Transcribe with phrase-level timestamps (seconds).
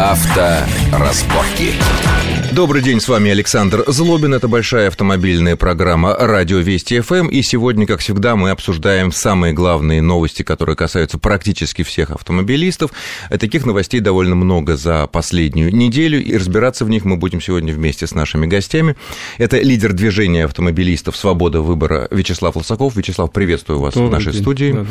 [0.00, 1.74] Авторазборки.
[2.52, 4.34] Добрый день, с вами Александр Злобин.
[4.34, 7.28] Это большая автомобильная программа «Радио Вести ФМ».
[7.28, 12.90] И сегодня, как всегда, мы обсуждаем самые главные новости, которые касаются практически всех автомобилистов.
[13.30, 18.08] Таких новостей довольно много за последнюю неделю, и разбираться в них мы будем сегодня вместе
[18.08, 18.96] с нашими гостями.
[19.38, 22.96] Это лидер движения автомобилистов «Свобода выбора» Вячеслав Лосаков.
[22.96, 24.42] Вячеслав, приветствую вас добрый в нашей день.
[24.42, 24.72] студии.
[24.72, 24.86] Да,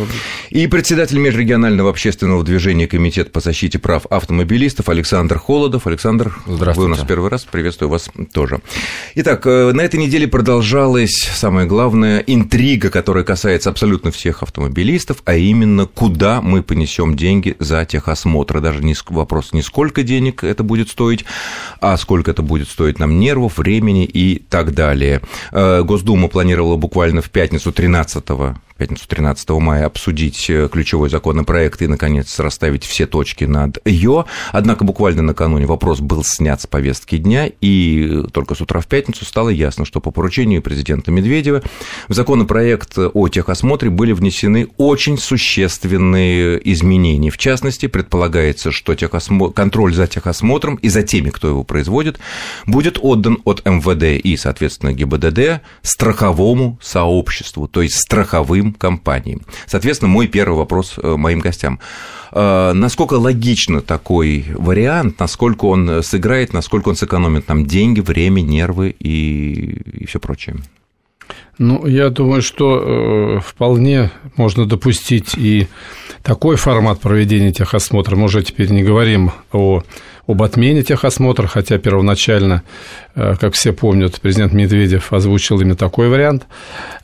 [0.50, 5.88] и председатель межрегионального общественного движения Комитет по защите прав автомобилистов Александр Холодов.
[5.88, 8.60] Александр, вы у нас первый раз приветствую вас тоже.
[9.16, 15.36] Итак, э, на этой неделе продолжалась самая главная интрига, которая касается абсолютно всех автомобилистов, а
[15.36, 18.62] именно, куда мы понесем деньги за техосмотр.
[18.62, 21.26] Даже не вопрос не сколько денег это будет стоить,
[21.82, 25.22] а сколько это будет стоить нам нервов, времени и так далее.
[25.52, 28.24] Э, Госдума планировала буквально в пятницу 13
[28.80, 34.26] пятницу 13 мая обсудить э, ключевой законопроект и, наконец, расставить все точки над «ё».
[34.52, 39.26] Однако буквально накануне вопрос был снят с повестки дня, и только с утра в пятницу
[39.26, 41.62] стало ясно, что по поручению президента Медведева
[42.08, 47.32] в законопроект о техосмотре были внесены очень существенные изменения.
[47.32, 49.52] В частности, предполагается, что техосмо...
[49.52, 52.18] контроль за техосмотром и за теми, кто его производит,
[52.66, 59.42] будет отдан от МВД и, соответственно, ГИБДД страховому сообществу, то есть страховым компаниям.
[59.66, 61.80] Соответственно, мой первый вопрос э, моим гостям.
[62.32, 68.96] Э, насколько логично такой вариант, насколько он сыграет, насколько он сэкономит нам деньги, время, нервы
[69.00, 70.58] и, и все прочее?
[71.58, 75.68] Ну, я думаю, что э, вполне можно допустить и
[76.24, 78.16] такой формат проведения техосмотра.
[78.16, 79.84] Мы уже теперь не говорим о
[80.30, 82.62] об отмене техосмотра, хотя первоначально,
[83.16, 86.44] э, как все помнят, президент Медведев озвучил именно такой вариант.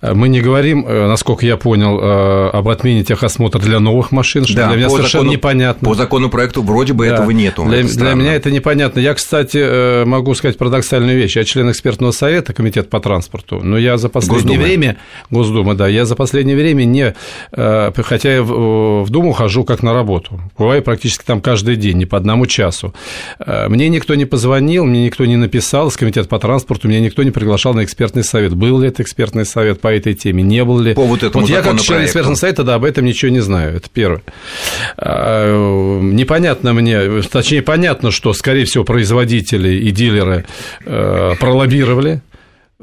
[0.01, 4.55] Э, мы не говорим, э, насколько я понял, об отмене техосмотра для новых машин, что
[4.55, 5.89] да, для меня совершенно закону, непонятно.
[5.89, 7.65] По законопроекту вроде бы да, этого нету.
[7.65, 8.99] Для, это для меня это непонятно.
[8.99, 11.35] Я, кстати, могу сказать парадоксальную вещь.
[11.35, 14.63] Я член экспертного совета, комитет по транспорту, но я за последнее Госдумы.
[14.63, 14.97] время...
[15.31, 15.87] Госдума, да.
[15.87, 17.15] Я за последнее время не...
[17.51, 20.39] Хотя я в Думу хожу как на работу.
[20.57, 22.93] Бываю практически там каждый день, не по одному часу.
[23.39, 27.23] Э, мне никто не позвонил, мне никто не написал с комитета по транспорту, меня никто
[27.23, 28.53] не приглашал на экспертный совет.
[28.53, 30.93] Был ли это экспертный совет по этой теме, не был ли?
[30.93, 33.77] По вот этому вот я как член экспертного совета, да, об этом ничего не знаю,
[33.77, 34.21] это первое.
[34.97, 40.45] Э, непонятно мне, точнее, понятно, что, скорее всего, производители и дилеры
[40.85, 42.21] э, пролоббировали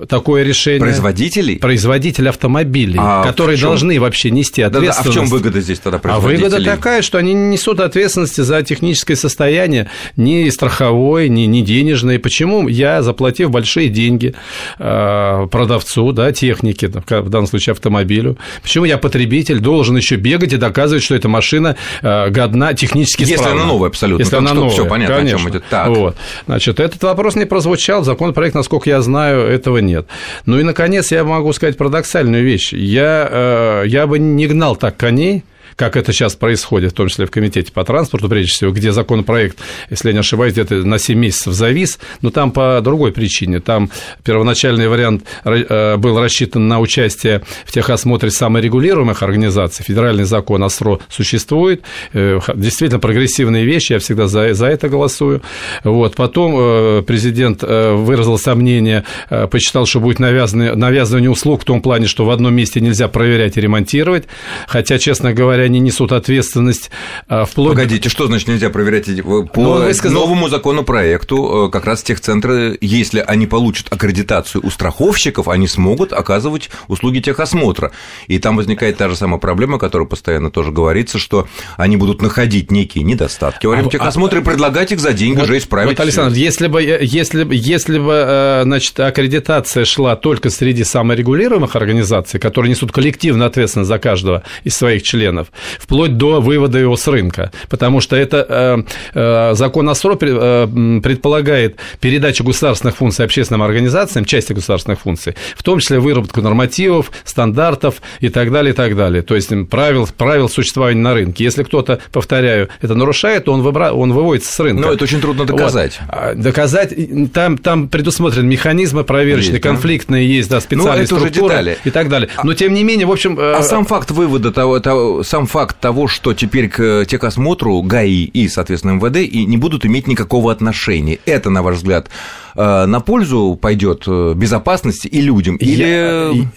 [0.09, 0.81] такое решение.
[0.81, 1.59] Производителей?
[1.59, 4.99] Производитель автомобилей, а которые должны вообще нести ответственность.
[4.99, 6.47] Да, да, а в чем выгода здесь тогда производителей?
[6.47, 11.61] А выгода такая, что они не несут ответственности за техническое состояние ни страховой, ни, ни
[11.61, 12.19] денежной.
[12.19, 14.35] Почему я, заплатив большие деньги
[14.79, 20.57] э, продавцу, да, технике, в данном случае автомобилю, почему я, потребитель, должен еще бегать и
[20.57, 23.63] доказывать, что эта машина э, годна, технически Если справна?
[23.63, 24.23] она новая абсолютно.
[24.23, 25.37] Если она новая, все понятно, конечно.
[25.37, 25.65] о чем идет.
[25.69, 25.89] Так.
[25.89, 26.17] Вот.
[26.47, 30.07] Значит, этот вопрос не прозвучал, законопроект, насколько я знаю, этого нет.
[30.47, 32.73] Ну и, наконец, я могу сказать парадоксальную вещь.
[32.73, 35.45] Я, э, я бы не гнал так коней,
[35.83, 39.59] как это сейчас происходит, в том числе в Комитете по транспорту, прежде всего, где законопроект,
[39.91, 43.59] если я не ошибаюсь, где-то на 7 месяцев завис, но там по другой причине.
[43.59, 43.91] Там
[44.23, 49.85] первоначальный вариант э, был рассчитан на участие в техосмотре саморегулируемых организаций.
[49.85, 51.83] Федеральный закон о СРО существует.
[52.13, 55.43] Э, действительно прогрессивные вещи, я всегда за, за это голосую.
[55.83, 56.15] Вот.
[56.15, 59.03] Потом э, президент выразил сомнение,
[59.51, 63.61] посчитал, что будет навязывание услуг в том плане, что в одном месте нельзя проверять и
[63.61, 64.29] ремонтировать.
[64.69, 66.91] Хотя, честно говоря, они несут ответственность
[67.29, 67.71] а, вплоть...
[67.71, 70.23] Погодите, что значит нельзя проверять по ну, сказал...
[70.23, 71.69] новому законопроекту?
[71.69, 77.91] Э, как раз техцентры, если они получат аккредитацию у страховщиков, они смогут оказывать услуги техосмотра.
[78.27, 82.71] И там возникает та же самая проблема, которая постоянно тоже говорится, что они будут находить
[82.71, 85.91] некие недостатки во время а, техосмотра а, и предлагать их за деньги вот, уже исправить.
[85.91, 92.39] Вот, Александр, если бы, если, если бы э, значит, аккредитация шла только среди саморегулируемых организаций,
[92.39, 95.49] которые несут коллективную ответственность за каждого из своих членов,
[95.79, 98.83] вплоть до вывода его с рынка, потому что это э,
[99.15, 105.63] э, закон о СРО э, предполагает передачу государственных функций общественным организациям, части государственных функций, в
[105.63, 110.49] том числе выработку нормативов, стандартов и так далее, и так далее, то есть правил, правил
[110.49, 111.45] существования на рынке.
[111.45, 113.93] Если кто-то, повторяю, это нарушает, то он, выбра...
[113.93, 114.83] он выводится с рынка.
[114.83, 115.99] Но это очень трудно доказать.
[116.01, 116.09] Вот.
[116.11, 116.95] А, доказать,
[117.33, 120.35] там, там предусмотрены механизмы проверочные, есть, конфликтные да?
[120.35, 121.79] есть, да, специальные ну, это структуры уже детали.
[121.85, 122.29] и так далее.
[122.43, 123.39] Но, тем не менее, в общем...
[123.39, 128.49] А сам факт вывода того, того сам факт того, что теперь к техосмотру ГАИ и,
[128.49, 131.19] соответственно, МВД и не будут иметь никакого отношения.
[131.27, 132.09] Это, на ваш взгляд,
[132.55, 135.57] на пользу пойдет безопасности и людям?
[135.57, 135.83] Или...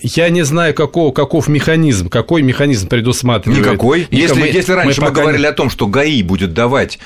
[0.02, 3.62] Я, я не знаю, какого, каков механизм, какой механизм предусматривает.
[3.62, 4.08] Никакой.
[4.12, 5.48] Если, мы, если раньше мы, мы говорили не...
[5.48, 7.00] о том, что ГАИ будет давать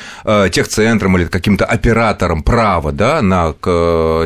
[0.51, 3.53] техцентрам или каким-то операторам право да, на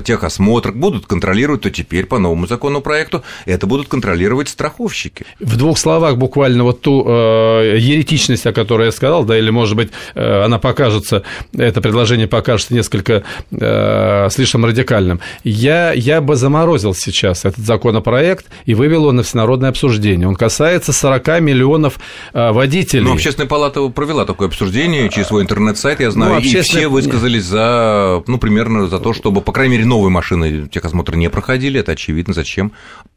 [0.03, 5.25] техосмотр, будут контролировать, то теперь по новому законопроекту это будут контролировать страховщики.
[5.39, 9.75] В двух словах буквально вот ту э, еретичность, о которой я сказал, да, или, может
[9.75, 11.23] быть, э, она покажется,
[11.57, 15.19] это предложение покажется несколько э, слишком радикальным.
[15.43, 20.27] Я, я бы заморозил сейчас этот законопроект и вывел его на всенародное обсуждение.
[20.27, 21.99] Он касается 40 миллионов
[22.33, 23.03] э, водителей.
[23.03, 26.61] Ну, Общественная палата провела такое обсуждение через свой интернет-сайт, я знаю, ну, общественная...
[26.61, 31.15] и все высказались за, ну, примерно за то, чтобы, по крайней мере, новые машины техосмотр
[31.15, 32.71] не проходили, это очевидно, зачем.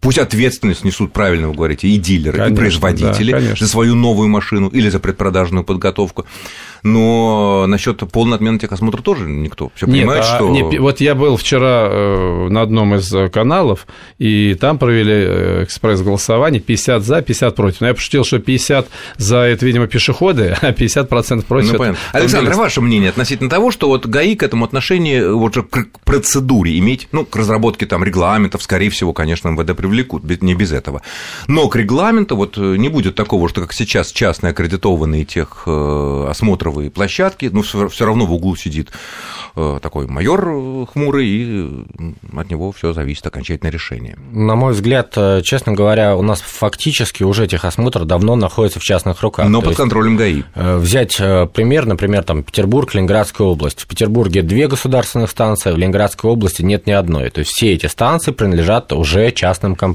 [0.06, 4.28] Пусть ответственность несут, правильно вы говорите, и дилеры, конечно, и производители да, за свою новую
[4.28, 6.26] машину или за предпродажную подготовку
[6.86, 10.50] но насчет полной отмены техосмотра тоже никто все понимает, а, что...
[10.50, 13.86] Не, вот я был вчера э, на одном из э, каналов,
[14.18, 17.80] и там провели э, экспресс-голосование 50 за, 50 против.
[17.80, 21.98] Но я пошутил, что 50 за– это, видимо, пешеходы, а 50% против ну, понятно.
[22.12, 26.78] Александр, а ваше мнение относительно того, что вот ГАИ к этому отношению, вот к процедуре
[26.78, 31.02] иметь, ну, к разработке там регламентов, скорее всего, конечно, МВД привлекут, не без этого.
[31.48, 36.90] Но к регламенту вот не будет такого, что как сейчас частные аккредитованные тех осмотров цифровые
[36.90, 38.90] площадки, но все равно в углу сидит
[39.54, 41.84] э, такой майор э, хмурый, и
[42.36, 44.16] от него все зависит окончательное решение.
[44.32, 49.22] На мой взгляд, э, честно говоря, у нас фактически уже техосмотр давно находится в частных
[49.22, 49.48] руках.
[49.48, 50.42] Но То под контролем ГАИ.
[50.54, 53.82] Взять пример, например, там Петербург, Ленинградская область.
[53.82, 57.30] В Петербурге две государственных станции, в Ленинградской области нет ни одной.
[57.30, 59.85] То есть все эти станции принадлежат уже частным компаниям.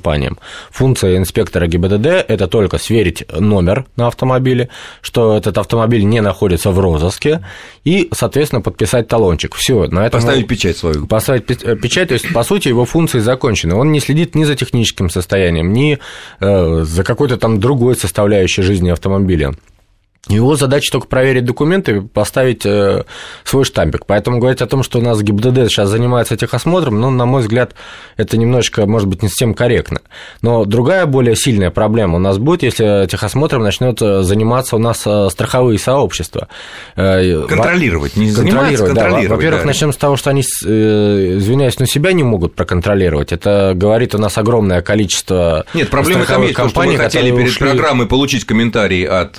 [0.71, 4.69] Функция инспектора ГИБДД– это только сверить номер на автомобиле,
[5.01, 7.41] что этот автомобиль не находится находится в розыске,
[7.83, 9.55] и, соответственно, подписать талончик.
[9.55, 10.21] Все, на этом...
[10.21, 11.07] Поставить печать свою.
[11.07, 13.75] Поставить э, печать, то есть, по сути, его функции закончены.
[13.75, 15.99] Он не следит ни за техническим состоянием, ни
[16.39, 19.53] э, за какой-то там другой составляющей жизни автомобиля.
[20.27, 23.05] Его задача только проверить документы, поставить э,
[23.43, 24.05] свой штампик.
[24.05, 27.73] Поэтому говорить о том, что у нас ГИБДД сейчас занимается техосмотром, ну, на мой взгляд,
[28.17, 30.01] это немножечко, может быть, не совсем корректно.
[30.43, 35.01] Но другая, более сильная проблема у нас будет, если техосмотром начнет э, заниматься у нас
[35.07, 36.49] э, страховые сообщества.
[36.95, 39.09] Контролировать, не контролировать, да.
[39.09, 39.67] Во-первых, да.
[39.67, 43.31] начнем с того, что они, извиняюсь, на себя не могут проконтролировать.
[43.31, 47.49] Это говорит у нас огромное количество Нет, проблема там есть, компаний, что мы хотели перед
[47.49, 47.69] ушли...
[47.69, 49.33] программой получить комментарий от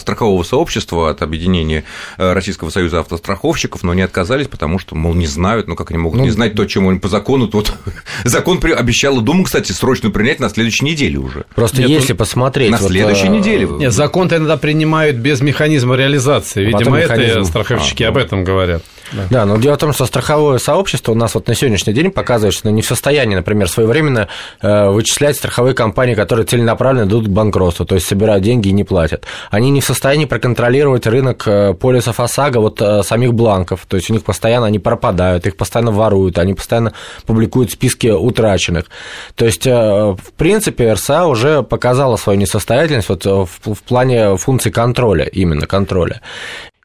[0.00, 1.84] страховых страхового сообщества, от объединения
[2.18, 5.98] э, Российского союза автостраховщиков, но не отказались, потому что, мол, не знают, ну как они
[5.98, 7.48] могут ну, не знать то, чему они по закону.
[7.48, 7.72] Тут
[8.24, 11.44] закон обещал Думу, кстати, срочно принять на следующей неделе уже.
[11.54, 12.70] Просто Нет, если посмотреть...
[12.70, 13.28] На вот, следующей а...
[13.28, 13.66] неделе.
[13.66, 16.64] Нет, закон-то иногда принимают без механизма реализации.
[16.64, 17.44] Видимо, это механизм...
[17.44, 18.82] страховщики а, об этом говорят.
[19.30, 19.44] Да.
[19.44, 22.70] но дело в том, что страховое сообщество у нас вот на сегодняшний день показывает, что
[22.70, 24.28] не в состоянии, например, своевременно
[24.60, 28.84] э, вычислять страховые компании, которые целенаправленно идут к банкротству, то есть собирают деньги и не
[28.84, 29.24] платят.
[29.50, 34.10] Они не в состоянии проконтролировать рынок э, полисов ОСАГО, вот э, самих бланков, то есть
[34.10, 36.92] у них постоянно они пропадают, их постоянно воруют, они постоянно
[37.26, 38.86] публикуют списки утраченных.
[39.34, 45.66] То есть, в принципе, РСА уже показала свою несостоятельность вот в плане функций контроля, именно
[45.66, 46.20] контроля.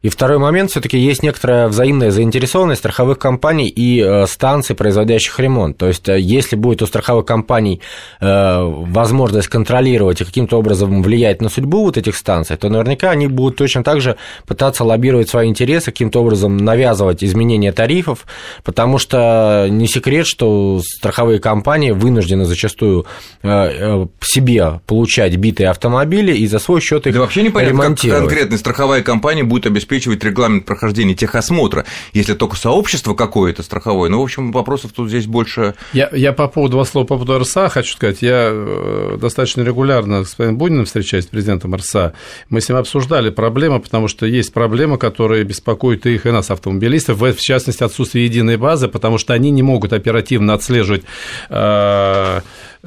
[0.05, 5.79] И второй момент, все-таки есть некоторая взаимная заинтересованность страховых компаний и э, станций, производящих ремонт.
[5.79, 7.81] То есть, э, если будет у страховых компаний
[8.21, 13.25] э, возможность контролировать и каким-то образом влиять на судьбу вот этих станций, то наверняка они
[13.25, 14.15] будут точно так же
[14.45, 18.27] пытаться лоббировать свои интересы, каким-то образом навязывать изменения тарифов,
[18.63, 23.07] потому что не секрет, что страховые компании вынуждены зачастую
[23.41, 29.01] себе получать битые автомобили и за свой счет их да вообще непонятно, как конкретно страховая
[29.01, 34.09] компания будет обеспечивать обеспечивать регламент прохождения техосмотра, если только сообщество какое-то страховое.
[34.09, 35.75] Ну, в общем, вопросов тут здесь больше.
[35.93, 38.21] Я, я по поводу два слова по поводу РСА хочу сказать.
[38.21, 42.13] Я э, достаточно регулярно с господином Буниным встречаюсь, с президентом РСА.
[42.49, 46.51] Мы с ним обсуждали проблемы, потому что есть проблемы, которые беспокоят и их, и нас,
[46.51, 51.03] автомобилистов, в частности, отсутствие единой базы, потому что они не могут оперативно отслеживать
[51.49, 52.41] э,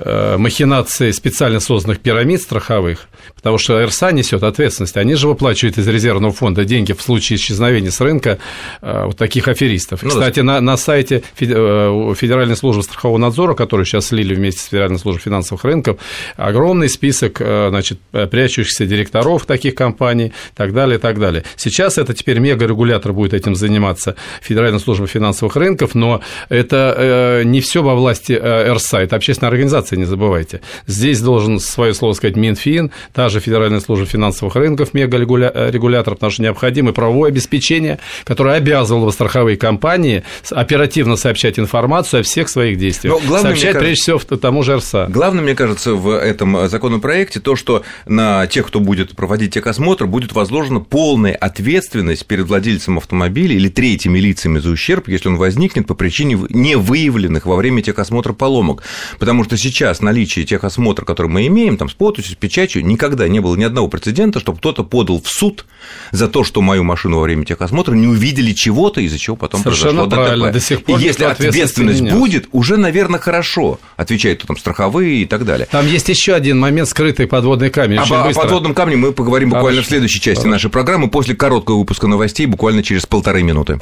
[0.04, 4.96] махинации специально созданных пирамид страховых, потому что РСА несет ответственность.
[4.96, 8.38] Они же выплачивают из резервного фонда деньги в случае исчезновения с рынка
[8.82, 10.02] э, вот таких аферистов.
[10.02, 10.44] Ну, Кстати, да.
[10.44, 15.20] на, на сайте э, Федеральной службы страхового надзора, который сейчас слили вместе с Федеральной службой
[15.20, 15.98] финансовых рынков,
[16.36, 17.98] огромный список значит,
[18.30, 21.44] прячущихся директоров таких компаний и так далее, и так далее.
[21.56, 27.82] Сейчас это теперь мегарегулятор будет этим заниматься, Федеральная служба финансовых рынков, но это не все
[27.82, 30.60] во власти РСА, это общественная организация информации, не забывайте.
[30.86, 36.42] Здесь должен свое слово сказать Минфин, та же Федеральная служба финансовых рынков, мегарегулятор, потому что
[36.42, 43.14] необходимо правовое обеспечение, которое обязывало бы страховые компании оперативно сообщать информацию о всех своих действиях.
[43.14, 45.06] Но главное, сообщать, кажется, прежде всего, тому же РСА.
[45.10, 50.32] Главное, мне кажется, в этом законопроекте то, что на тех, кто будет проводить техосмотр, будет
[50.32, 55.94] возложена полная ответственность перед владельцем автомобиля или третьими лицами за ущерб, если он возникнет по
[55.94, 58.82] причине не выявленных во время техосмотра поломок.
[59.18, 63.40] Потому что сейчас наличие техосмотра, который мы имеем, там, с подписью, с печатью, никогда не
[63.40, 65.66] было ни одного прецедента, чтобы кто-то подал в суд
[66.10, 70.02] за то, что мою машину во время техосмотра не увидели чего-то, из-за чего потом Совершенно
[70.02, 70.46] произошло правильно.
[70.46, 70.54] ДТП.
[70.54, 75.44] До сих пор и если ответственность будет, уже, наверное, хорошо, отвечают там страховые и так
[75.44, 75.68] далее.
[75.70, 77.98] Там есть еще один момент, скрытый подводный камень.
[77.98, 79.86] Об, о подводном камне мы поговорим буквально Хорошо.
[79.86, 80.50] в следующей части Хорошо.
[80.50, 83.78] нашей программы, после короткого выпуска новостей, буквально через полторы минуты.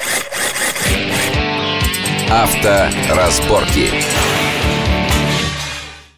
[2.29, 3.91] Авторазборки.